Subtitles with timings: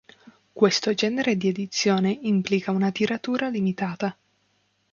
[0.51, 4.17] Questo genere di edizione implica un tiratura limitata.